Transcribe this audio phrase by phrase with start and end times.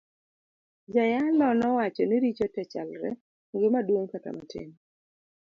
[0.93, 3.09] Jayalo nowacho ni richo te chalre
[3.53, 4.69] onge maduong kata matin.